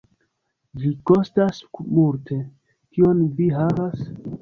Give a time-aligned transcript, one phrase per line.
[0.83, 1.61] Ĝi kostas
[1.99, 2.41] multe.
[2.91, 4.15] Kion vi havas?"